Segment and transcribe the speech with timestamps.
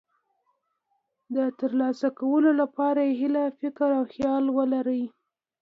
[1.35, 5.03] د ترلاسه کولو لپاره یې هیله، فکر او خیال ولرئ.